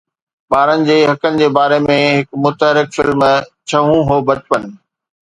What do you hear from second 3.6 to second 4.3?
ڇهون هو